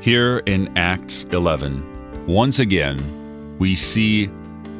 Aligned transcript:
Here 0.00 0.38
in 0.46 0.78
Acts 0.78 1.24
11, 1.24 2.26
once 2.26 2.58
again, 2.58 3.58
we 3.58 3.74
see 3.74 4.30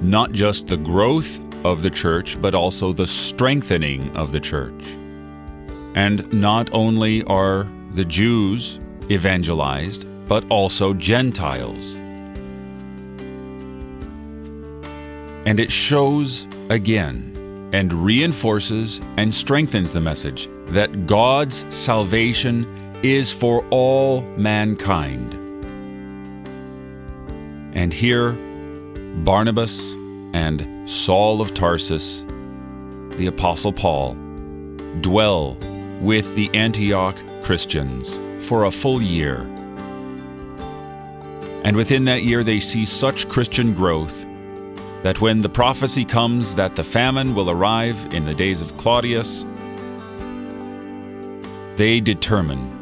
not 0.01 0.33
just 0.33 0.67
the 0.67 0.79
growth 0.79 1.39
of 1.63 1.83
the 1.83 1.91
church, 1.91 2.41
but 2.41 2.55
also 2.55 2.95
the 2.95 3.07
strengthening 3.07 4.17
of 4.17 4.33
the 4.33 4.41
church. 4.41 4.97
And 5.95 6.33
not 6.33 6.73
only 6.73 7.23
are 7.25 7.69
the 7.93 8.05
Jews 8.07 8.81
evangelized, 9.11 10.07
but 10.27 10.51
also 10.51 10.95
Gentiles. 10.95 11.95
And 15.45 15.61
it 15.61 15.71
shows 15.71 16.49
again 16.71 17.71
and 17.75 17.93
reinforces 17.93 19.03
and 19.19 19.35
strengthens 19.35 19.93
the 19.93 20.01
message 20.01 20.49
that 20.69 21.07
God's 21.07 21.67
salvation 21.69 22.65
is 23.03 23.33
for 23.33 23.65
all 23.71 24.23
mankind. 24.37 25.35
And 27.75 27.93
here, 27.95 28.33
Barnabas 29.25 29.95
and 30.33 30.89
Saul 30.89 31.41
of 31.41 31.55
Tarsus, 31.55 32.25
the 33.17 33.27
Apostle 33.27 33.73
Paul, 33.73 34.15
dwell 35.01 35.57
with 36.01 36.35
the 36.35 36.51
Antioch 36.55 37.17
Christians 37.43 38.19
for 38.47 38.65
a 38.65 38.71
full 38.71 39.01
year. 39.01 39.47
And 41.63 41.77
within 41.77 42.05
that 42.07 42.23
year, 42.23 42.43
they 42.43 42.59
see 42.61 42.85
such 42.85 43.29
Christian 43.29 43.75
growth 43.75 44.27
that 45.03 45.21
when 45.21 45.41
the 45.41 45.49
prophecy 45.49 46.05
comes 46.05 46.55
that 46.55 46.77
the 46.77 46.85
famine 46.85 47.35
will 47.35 47.51
arrive 47.51 48.13
in 48.13 48.25
the 48.25 48.35
days 48.35 48.61
of 48.61 48.77
Claudius, 48.77 49.45
they 51.77 52.01
determine, 52.01 52.80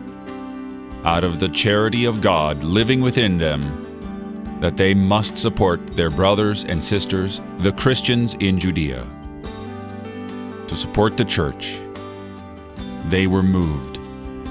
out 1.04 1.24
of 1.24 1.40
the 1.40 1.48
charity 1.48 2.04
of 2.04 2.20
God 2.20 2.62
living 2.62 3.00
within 3.00 3.38
them, 3.38 4.58
that 4.60 4.76
they 4.76 4.94
must 4.94 5.38
support 5.38 5.86
their 5.96 6.10
brothers 6.10 6.64
and 6.64 6.82
sisters, 6.82 7.40
the 7.58 7.72
Christians 7.72 8.34
in 8.40 8.58
Judea. 8.58 9.06
To 10.66 10.76
support 10.76 11.16
the 11.16 11.24
church, 11.24 11.78
they 13.08 13.26
were 13.26 13.42
moved 13.42 14.00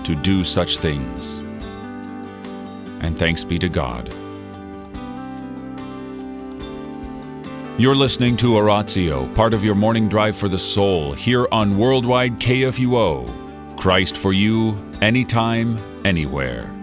to 0.05 0.15
do 0.15 0.43
such 0.43 0.77
things. 0.77 1.37
And 3.01 3.19
thanks 3.19 3.43
be 3.43 3.59
to 3.59 3.69
God. 3.69 4.13
You're 7.77 7.95
listening 7.95 8.37
to 8.37 8.55
Oratio, 8.55 9.27
part 9.35 9.53
of 9.53 9.63
your 9.63 9.75
morning 9.75 10.09
drive 10.09 10.35
for 10.35 10.49
the 10.49 10.57
soul, 10.57 11.13
here 11.13 11.47
on 11.51 11.77
Worldwide 11.77 12.39
KFUO. 12.39 13.77
Christ 13.77 14.17
for 14.17 14.33
you, 14.33 14.75
anytime, 14.99 15.77
anywhere. 16.07 16.76